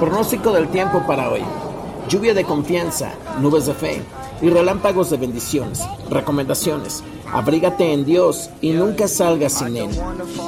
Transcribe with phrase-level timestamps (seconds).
[0.00, 1.42] Pronóstico del tiempo para hoy.
[2.08, 4.02] Lluvia de confianza, nubes de fe
[4.40, 5.82] y relámpagos de bendiciones.
[6.08, 7.04] Recomendaciones.
[7.30, 9.90] Abrígate en Dios y nunca salgas sin Él.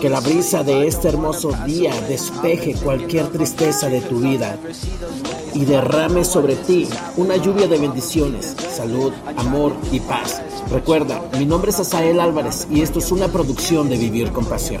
[0.00, 4.56] Que la brisa de este hermoso día despeje cualquier tristeza de tu vida
[5.52, 10.40] y derrame sobre ti una lluvia de bendiciones, salud, amor y paz.
[10.70, 14.80] Recuerda, mi nombre es Asael Álvarez y esto es una producción de Vivir con Pasión.